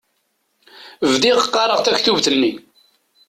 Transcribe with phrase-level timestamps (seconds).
[1.11, 2.51] Bdiɣ qqaṛeɣ taktubt-nni.